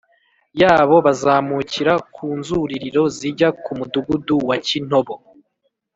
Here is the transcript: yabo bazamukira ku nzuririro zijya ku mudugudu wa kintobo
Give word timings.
yabo 0.61 0.95
bazamukira 1.05 1.93
ku 2.13 2.25
nzuririro 2.39 3.03
zijya 3.17 3.49
ku 3.63 3.71
mudugudu 3.77 4.35
wa 4.47 4.55
kintobo 4.67 5.13